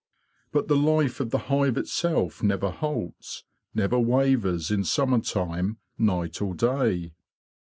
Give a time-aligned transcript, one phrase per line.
[0.51, 3.43] But the life of the hive itself never halts,
[3.75, 7.13] never wavers in summer time, night or day.